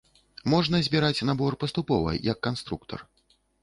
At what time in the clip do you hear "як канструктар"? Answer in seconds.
2.33-3.11